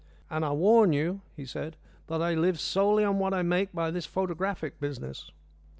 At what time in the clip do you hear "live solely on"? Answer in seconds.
2.33-3.19